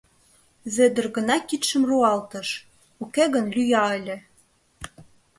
Вӧдыр 0.75 1.05
гына 1.15 1.37
кидшым 1.47 1.83
руалтыш, 1.89 2.49
уке 3.03 3.23
гын 3.33 3.45
лӱя 3.55 3.85
ыле. 3.97 4.17